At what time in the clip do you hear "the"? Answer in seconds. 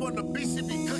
0.14-0.22